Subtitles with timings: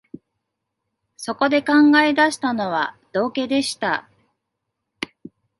[1.15, 4.09] そこで考え出したのは、道化でした